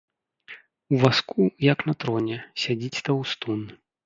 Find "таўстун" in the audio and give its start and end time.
3.11-3.61